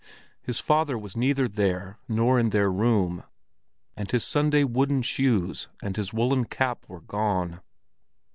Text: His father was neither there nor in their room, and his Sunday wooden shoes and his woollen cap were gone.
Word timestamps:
His 0.41 0.59
father 0.59 0.97
was 0.97 1.15
neither 1.15 1.47
there 1.47 1.99
nor 2.07 2.39
in 2.39 2.49
their 2.49 2.71
room, 2.71 3.23
and 3.95 4.09
his 4.09 4.23
Sunday 4.23 4.63
wooden 4.63 5.03
shoes 5.03 5.67
and 5.79 5.95
his 5.95 6.11
woollen 6.11 6.45
cap 6.45 6.85
were 6.89 7.01
gone. 7.01 7.61